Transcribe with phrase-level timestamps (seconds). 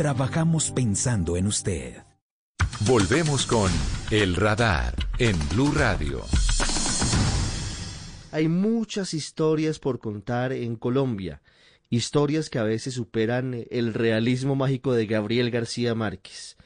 [0.00, 2.02] trabajamos pensando en usted.
[2.86, 3.70] Volvemos con
[4.10, 6.22] El Radar en Blue Radio.
[8.32, 11.42] Hay muchas historias por contar en Colombia,
[11.90, 16.56] historias que a veces superan el realismo mágico de Gabriel García Márquez,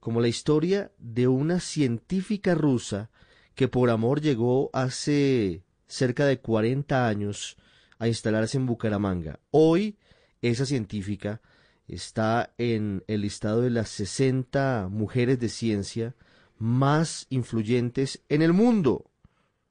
[0.00, 3.08] como la historia de una científica rusa
[3.54, 7.56] que por amor llegó hace cerca de 40 años
[8.00, 9.38] a instalarse en Bucaramanga.
[9.52, 9.96] Hoy
[10.42, 11.40] esa científica
[11.88, 16.14] está en el listado de las 60 mujeres de ciencia
[16.58, 19.10] más influyentes en el mundo.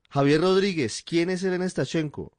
[0.10, 2.32] Javier Rodríguez, ¿quién es Elena Stachenko?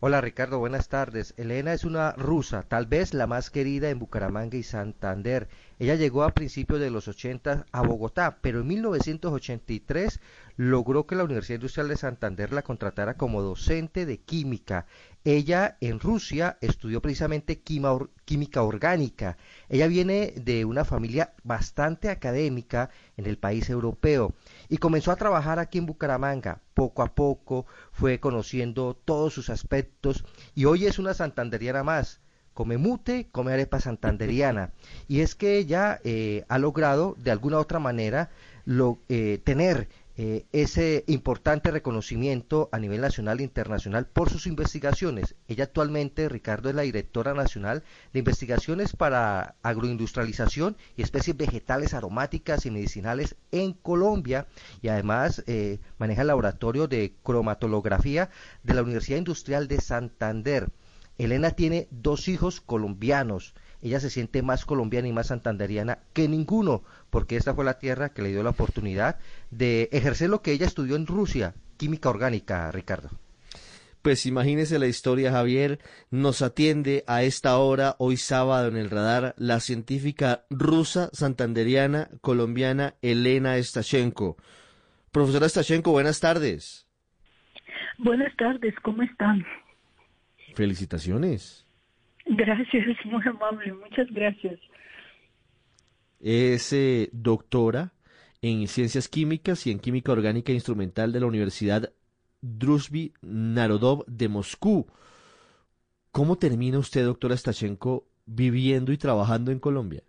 [0.00, 1.34] Hola Ricardo, buenas tardes.
[1.36, 5.48] Elena es una rusa, tal vez la más querida en Bucaramanga y Santander.
[5.80, 10.20] Ella llegó a principios de los 80 a Bogotá, pero en 1983
[10.56, 14.86] logró que la Universidad Industrial de Santander la contratara como docente de química.
[15.24, 19.36] Ella en Rusia estudió precisamente química orgánica.
[19.68, 24.34] Ella viene de una familia bastante académica en el país europeo
[24.68, 26.62] y comenzó a trabajar aquí en Bucaramanga.
[26.72, 32.20] Poco a poco fue conociendo todos sus aspectos y hoy es una santanderiana más.
[32.54, 34.72] Come mute, come arepa santanderiana.
[35.06, 38.30] Y es que ella eh, ha logrado de alguna otra manera
[38.64, 39.88] lo, eh, tener
[40.20, 45.36] eh, ese importante reconocimiento a nivel nacional e internacional por sus investigaciones.
[45.46, 52.66] Ella actualmente, Ricardo, es la directora nacional de investigaciones para agroindustrialización y especies vegetales aromáticas
[52.66, 54.48] y medicinales en Colombia
[54.82, 58.28] y además eh, maneja el laboratorio de cromatolografía
[58.64, 60.72] de la Universidad Industrial de Santander.
[61.16, 66.82] Elena tiene dos hijos colombianos ella se siente más colombiana y más santanderiana que ninguno,
[67.10, 69.18] porque esta fue la tierra que le dio la oportunidad
[69.50, 73.10] de ejercer lo que ella estudió en Rusia, química orgánica, Ricardo.
[74.02, 75.80] Pues imagínese la historia, Javier.
[76.10, 82.94] Nos atiende a esta hora, hoy sábado, en el radar, la científica rusa, santanderiana, colombiana,
[83.02, 84.36] Elena Stashenko.
[85.10, 86.86] Profesora Stashenko, buenas tardes.
[87.98, 89.44] Buenas tardes, ¿cómo están?
[90.54, 91.66] Felicitaciones.
[92.26, 94.60] Gracias, muy amable, muchas gracias.
[96.20, 97.92] Es eh, doctora
[98.42, 101.92] en Ciencias Químicas y en Química Orgánica Instrumental de la Universidad
[102.40, 104.86] Druzhby Narodov de Moscú.
[106.12, 110.02] ¿Cómo termina usted, doctora Stachenko, viviendo y trabajando en Colombia?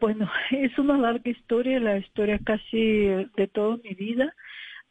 [0.00, 4.34] Bueno, es una larga historia, la historia casi de toda mi vida.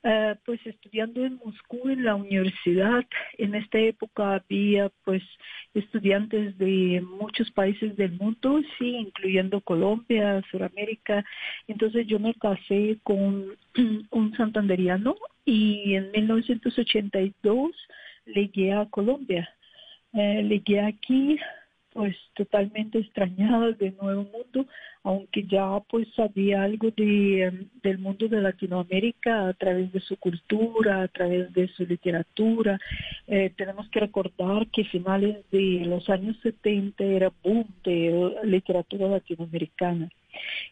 [0.08, 3.04] Eh, pues estudiando en Moscú en la universidad.
[3.40, 5.24] En esta época había pues
[5.74, 11.26] estudiantes de muchos países del mundo, sí, incluyendo Colombia, Sudamérica.
[11.68, 13.48] Entonces yo me casé con
[14.12, 17.72] un santanderiano y en 1982
[18.28, 19.50] llegué a Colombia.
[20.14, 21.40] Eh, llegué aquí
[21.96, 24.70] pues totalmente extrañada de Nuevo Mundo,
[25.04, 30.18] aunque ya pues sabía algo de, em, del mundo de Latinoamérica a través de su
[30.18, 32.78] cultura, a través de su literatura.
[33.28, 40.10] Eh, tenemos que recordar que finales de los años 70 era boom de literatura latinoamericana.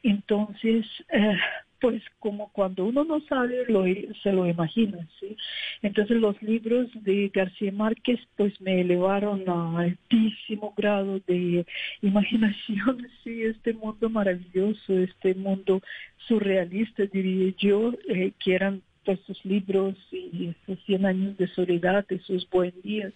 [0.03, 1.37] Entonces, eh,
[1.83, 3.83] pues como cuando uno no sabe, lo,
[4.23, 5.35] se lo imagina, ¿sí?
[5.81, 11.65] Entonces los libros de García Márquez pues me elevaron a altísimo grado de
[12.01, 15.81] imaginación, sí, este mundo maravilloso, este mundo
[16.25, 22.05] surrealista, diría yo, eh, que eran pues sus libros y sus 100 años de soledad,
[22.25, 23.11] sus buen días.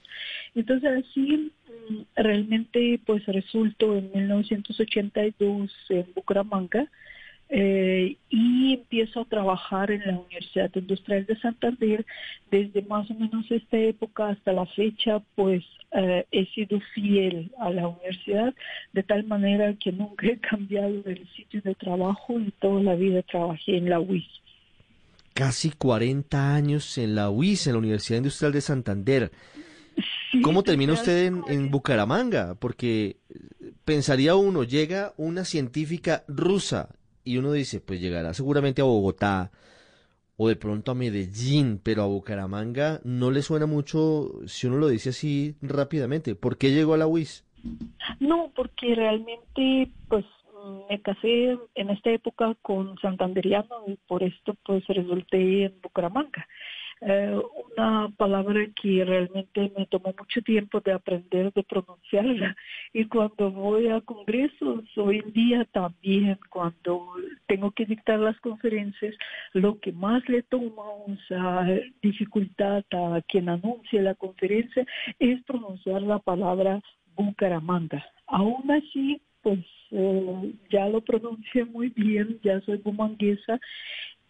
[0.56, 1.54] Entonces así
[1.90, 6.92] mm, realmente pues resultó en 1982 en Bucaramanga,
[7.50, 12.06] eh, y empiezo a trabajar en la Universidad Industrial de Santander
[12.52, 15.64] desde más o menos esta época hasta la fecha pues
[15.94, 18.54] eh, he sido fiel a la universidad
[18.92, 23.22] de tal manera que nunca he cambiado el sitio de trabajo y toda la vida
[23.22, 24.28] trabajé en la UIS.
[25.34, 29.32] Casi 40 años en la UIS, en la Universidad Industrial de Santander.
[30.44, 32.56] ¿Cómo termina usted en, en Bucaramanga?
[32.56, 33.16] Porque
[33.86, 36.97] pensaría uno, llega una científica rusa
[37.28, 39.52] y uno dice, pues llegará seguramente a Bogotá
[40.38, 44.88] o de pronto a Medellín, pero a Bucaramanga no le suena mucho si uno lo
[44.88, 46.36] dice así rápidamente.
[46.36, 47.44] ¿Por qué llegó a la UIS?
[48.20, 50.24] No, porque realmente pues
[50.90, 56.48] me casé en esta época con santanderiano y por esto pues resulté en Bucaramanga.
[57.02, 57.40] Eh,
[57.78, 62.56] una palabra que realmente me tomó mucho tiempo de aprender de pronunciarla
[62.92, 67.14] y cuando voy a congresos hoy en día también cuando
[67.46, 69.14] tengo que dictar las conferencias
[69.54, 71.68] lo que más le toma esa
[72.02, 74.84] dificultad a quien anuncia la conferencia
[75.20, 76.82] es pronunciar la palabra
[77.16, 78.04] Bucaramanga.
[78.26, 79.60] Aún así pues
[79.92, 83.60] eh, ya lo pronuncié muy bien, ya soy bumanguesa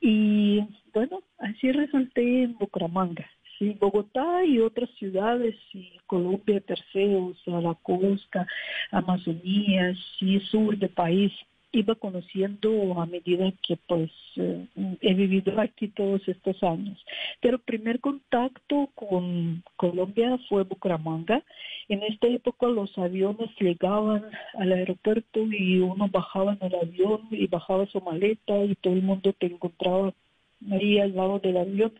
[0.01, 0.61] y
[0.93, 3.25] bueno, así resulté en Bucaramanga.
[3.57, 8.45] Sí, Bogotá y otras ciudades, sí, Colombia, Terceos, la costa,
[8.91, 11.31] Amazonía, sí, sur del país,
[11.79, 14.65] iba conociendo a medida que pues eh,
[15.01, 17.03] he vivido aquí todos estos años.
[17.41, 21.43] Pero primer contacto con Colombia fue Bucaramanga.
[21.89, 24.25] En esta época los aviones llegaban
[24.55, 29.01] al aeropuerto y uno bajaba en el avión y bajaba su maleta y todo el
[29.01, 30.13] mundo te encontraba
[30.71, 31.93] ahí al lado del avión.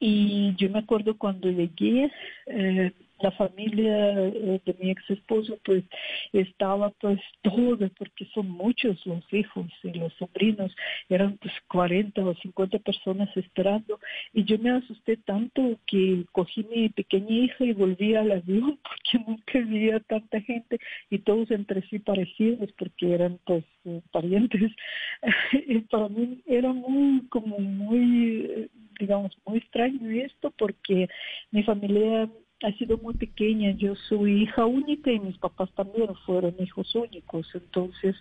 [0.00, 2.10] Y yo me acuerdo cuando llegué,
[2.46, 5.84] eh, la familia eh, de mi ex esposo pues
[6.32, 10.74] estaba pues todo porque son muchos los hijos y los sobrinos
[11.08, 13.98] eran pues 40 o 50 personas esperando
[14.32, 18.78] y yo me asusté tanto que cogí mi pequeña hija y volví al avión
[19.14, 20.78] porque nunca veía tanta gente
[21.10, 24.72] y todos entre sí parecidos porque eran pues eh, parientes.
[25.66, 28.68] Y para mí era muy como muy
[28.98, 31.08] digamos muy extraño esto porque
[31.50, 32.28] mi familia
[32.64, 37.46] ha sido muy pequeña, yo soy hija única y mis papás también fueron hijos únicos,
[37.54, 38.16] entonces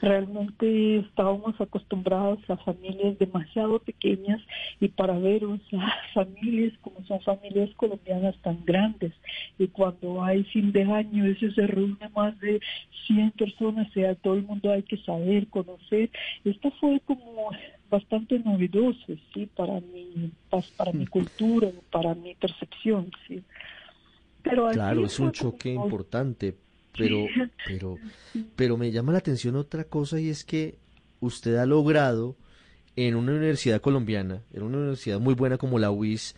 [0.00, 4.40] realmente estábamos acostumbrados a familias demasiado pequeñas
[4.80, 9.12] y para ver a familias como son familias colombianas tan grandes.
[9.58, 12.60] Y cuando hay fin de año eso se reúne más de
[13.06, 16.10] 100 personas, o sea, todo el mundo hay que saber, conocer,
[16.44, 17.50] esto fue como
[17.90, 20.30] bastante novedoso, sí, para mi,
[20.76, 23.42] para mi cultura, para mi percepción, sí
[24.72, 26.56] claro, es un choque importante,
[26.96, 27.26] pero,
[27.66, 27.96] pero,
[28.56, 30.78] pero me llama la atención otra cosa y es que
[31.20, 32.36] usted ha logrado
[32.96, 36.34] en una universidad colombiana, en una universidad muy buena como la UIS,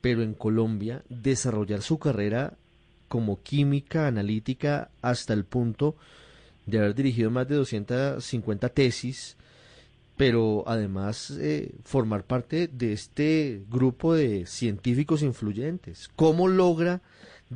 [0.00, 2.56] pero en Colombia, desarrollar su carrera
[3.08, 5.96] como química analítica hasta el punto
[6.64, 9.36] de haber dirigido más de 250 tesis,
[10.16, 16.08] pero además eh, formar parte de este grupo de científicos influyentes.
[16.16, 17.02] ¿Cómo logra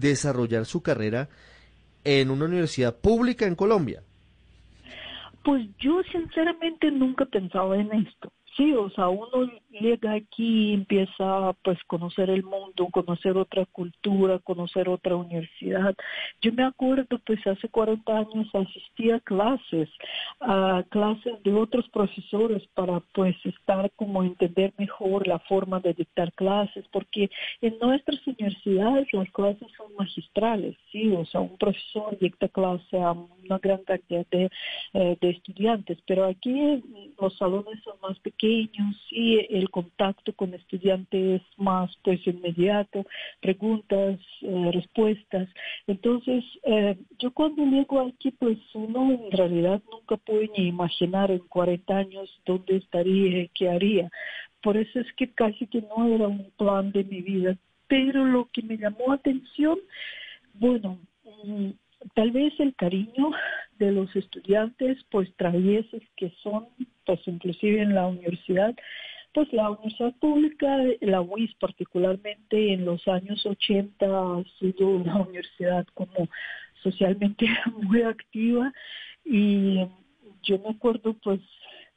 [0.01, 1.29] desarrollar su carrera
[2.05, 4.03] en una universidad pública en Colombia?
[5.45, 8.33] Pues yo sinceramente nunca pensaba en esto.
[8.57, 9.51] Sí, o sea, uno
[9.81, 15.95] llega aquí empieza pues conocer el mundo, conocer otra cultura, conocer otra universidad.
[16.41, 19.89] Yo me acuerdo pues hace 40 años asistía a clases,
[20.41, 26.33] a clases de otros profesores para pues estar como entender mejor la forma de dictar
[26.33, 27.31] clases, porque
[27.61, 33.13] en nuestras universidades las clases son magistrales, sí, o sea, un profesor dicta clase a
[33.13, 34.51] una gran cantidad de,
[34.95, 36.83] eh, de estudiantes, pero aquí
[37.21, 43.05] los salones son más pequeños y el contacto con estudiantes más pues inmediato,
[43.41, 45.49] preguntas, eh, respuestas.
[45.87, 51.41] Entonces, eh, yo cuando llego aquí, pues uno en realidad nunca puede ni imaginar en
[51.41, 54.11] 40 años dónde estaría, qué haría.
[54.63, 57.57] Por eso es que casi que no era un plan de mi vida.
[57.89, 59.79] Pero lo que me llamó atención,
[60.55, 60.99] bueno,
[61.45, 61.71] mm,
[62.15, 63.31] tal vez el cariño
[63.79, 66.67] de los estudiantes, pues traviesos que son,
[67.05, 68.75] pues inclusive en la universidad,
[69.37, 75.87] pues la universidad pública, la UIS particularmente en los años 80 ha sido una universidad
[75.93, 76.27] como
[76.83, 77.47] socialmente
[77.83, 78.73] muy activa
[79.27, 79.87] y
[80.43, 81.41] yo me acuerdo pues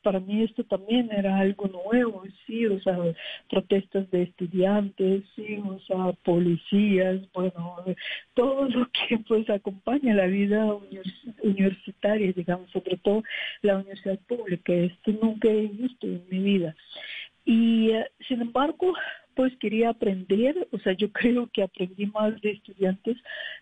[0.02, 2.98] para mí esto también era algo nuevo, sí, o sea,
[3.50, 7.84] protestas de estudiantes, sí, o sea, policías, bueno,
[8.34, 10.78] todo lo que pues acompaña la vida
[11.44, 13.24] universitaria, digamos, sobre todo
[13.62, 16.76] la universidad pública, esto nunca he visto en mi vida.
[17.50, 18.94] Y eh, sin embargo,
[19.34, 23.18] pues quería aprender, o sea, yo creo que aprendí más de estudiantes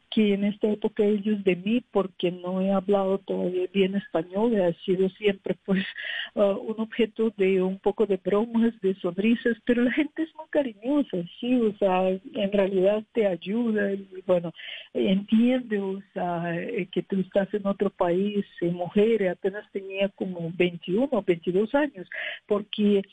[0.10, 4.74] que en esta época ellos de mí, porque no he hablado todavía bien español, he
[4.84, 5.86] sido siempre pues
[6.36, 10.48] uh, un objeto de un poco de bromas, de sonrisas, pero la gente es muy
[10.50, 14.52] cariñosa, sí, o sea, en realidad te ayuda y bueno,
[14.94, 20.52] entiende, o sea, eh, que tú estás en otro país, eh, mujer, apenas tenía como
[20.58, 22.10] 21 o 22 años,
[22.48, 23.04] porque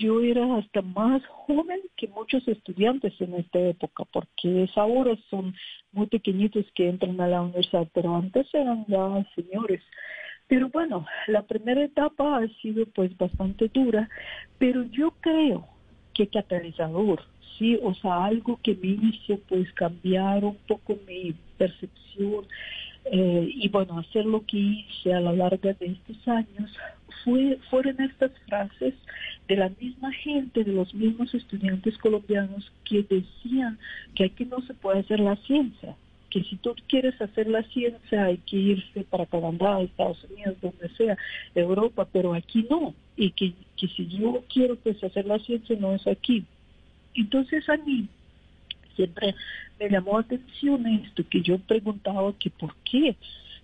[0.00, 5.54] yo era hasta más joven que muchos estudiantes en esta época, porque ahora son
[5.92, 9.82] muy pequeñitos que entran a la universidad, pero antes eran ya señores.
[10.48, 14.08] Pero bueno, la primera etapa ha sido pues bastante dura,
[14.58, 15.68] pero yo creo
[16.14, 17.20] que catalizador,
[17.58, 22.46] sí, o sea, algo que me hizo pues cambiar un poco mi percepción
[23.04, 26.70] eh, y bueno, hacer lo que hice a lo largo de estos años
[27.24, 28.94] fue, fueron estas frases
[29.48, 33.78] de la misma gente, de los mismos estudiantes colombianos que decían
[34.14, 35.96] que aquí no se puede hacer la ciencia.
[36.30, 40.88] que si tú quieres hacer la ciencia hay que irse para Canadá, Estados Unidos, donde
[40.90, 41.18] sea,
[41.56, 45.92] Europa, pero aquí no, y que, que si yo quiero pues hacer la ciencia no
[45.92, 46.44] es aquí.
[47.14, 48.08] Entonces a mí
[48.94, 49.34] siempre
[49.78, 53.16] me llamó la atención esto, que yo preguntaba que por qué,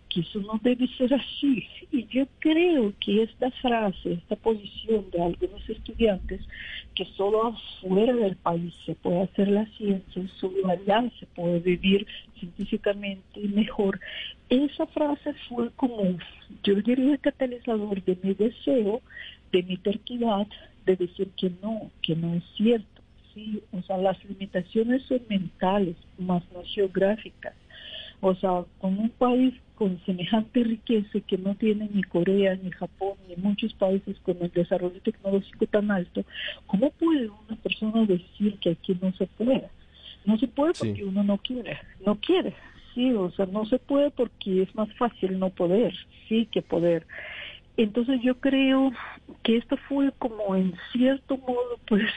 [0.08, 1.66] que eso no debe ser así.
[1.92, 6.40] Y yo creo que esta frase, esta posición de algunos estudiantes,
[6.94, 12.06] que solo afuera del país se puede hacer la ciencia, solo allá se puede vivir
[12.38, 14.00] científicamente mejor,
[14.48, 16.16] esa frase fue como,
[16.62, 19.02] yo diría, el catalizador de mi deseo,
[19.52, 20.46] de mi terquedad,
[20.84, 22.96] de decir que no, que no es cierto
[23.72, 27.54] o sea, las limitaciones son mentales, más no geográficas.
[28.20, 33.12] O sea, con un país con semejante riqueza que no tiene ni Corea, ni Japón,
[33.28, 36.24] ni muchos países con el desarrollo tecnológico tan alto,
[36.66, 39.68] ¿cómo puede una persona decir que aquí no se puede?
[40.24, 42.54] No se puede porque uno no quiere, no quiere,
[42.94, 45.94] sí, o sea, no se puede porque es más fácil no poder,
[46.26, 47.06] sí, que poder.
[47.76, 48.90] Entonces yo creo
[49.42, 52.10] que esto fue como en cierto modo, pues,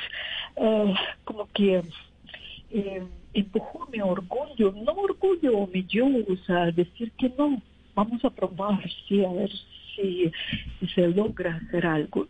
[0.55, 0.93] eh,
[1.25, 1.83] como que
[2.71, 3.03] eh,
[3.33, 6.07] empujó mi orgullo, no orgullo, mi yo,
[6.45, 7.61] sea, decir que no,
[7.95, 9.51] vamos a probar, sí, a ver
[9.95, 10.31] si,
[10.95, 12.27] se logra hacer algo.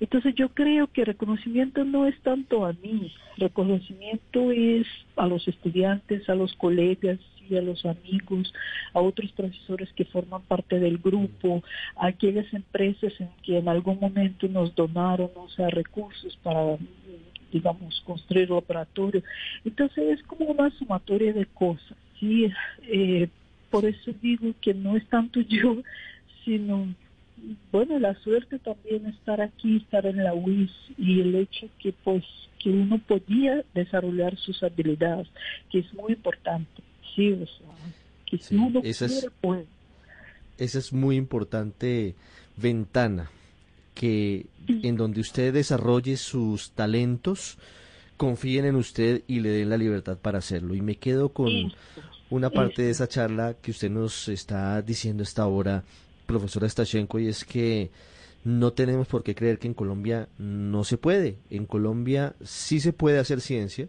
[0.00, 4.86] Entonces yo creo que reconocimiento no es tanto a mí, reconocimiento es
[5.16, 7.18] a los estudiantes, a los colegas,
[7.50, 8.52] a los amigos,
[8.94, 11.62] a otros profesores que forman parte del grupo,
[11.96, 16.78] a aquellas empresas en que en algún momento nos donaron o sea, recursos para
[17.54, 19.22] digamos, construir laboratorio.
[19.64, 22.50] Entonces es como una sumatoria de cosas, ¿sí?
[22.82, 23.28] Eh,
[23.70, 25.78] por eso digo que no es tanto yo,
[26.44, 26.92] sino,
[27.72, 32.24] bueno, la suerte también estar aquí, estar en la UIS y el hecho que, pues,
[32.58, 35.28] que uno podía desarrollar sus habilidades,
[35.70, 36.82] que es muy importante
[37.14, 39.28] que si uno esa es,
[40.58, 42.14] Esa es muy importante
[42.56, 43.30] ventana,
[43.94, 47.58] que en donde usted desarrolle sus talentos,
[48.16, 50.74] confíen en usted y le den la libertad para hacerlo.
[50.74, 51.50] Y me quedo con
[52.30, 55.84] una parte de esa charla que usted nos está diciendo esta hora,
[56.26, 57.90] profesora Stachenko, y es que
[58.44, 61.38] no tenemos por qué creer que en Colombia no se puede.
[61.50, 63.88] En Colombia sí se puede hacer ciencia,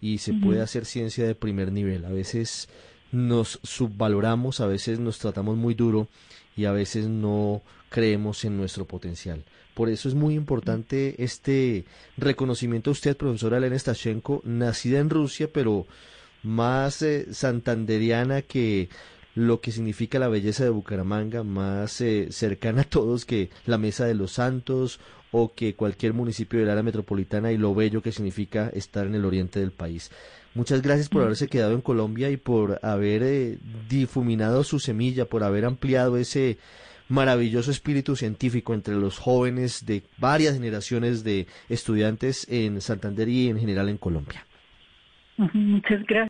[0.00, 2.04] y se puede hacer ciencia de primer nivel.
[2.04, 2.68] A veces
[3.12, 6.08] nos subvaloramos, a veces nos tratamos muy duro
[6.56, 9.44] y a veces no creemos en nuestro potencial.
[9.74, 11.84] Por eso es muy importante este
[12.16, 15.86] reconocimiento a usted, profesora Elena Stashenko, nacida en Rusia, pero
[16.42, 18.88] más eh, santanderiana que
[19.34, 24.06] lo que significa la belleza de Bucaramanga, más eh, cercana a todos que la Mesa
[24.06, 24.98] de los Santos
[25.32, 29.24] o que cualquier municipio del área metropolitana y lo bello que significa estar en el
[29.24, 30.10] oriente del país.
[30.54, 35.44] Muchas gracias por haberse quedado en Colombia y por haber eh, difuminado su semilla, por
[35.44, 36.58] haber ampliado ese
[37.10, 43.58] maravilloso espíritu científico entre los jóvenes de varias generaciones de estudiantes en Santander y en
[43.58, 44.46] general en Colombia.
[45.36, 46.28] Muchas gracias.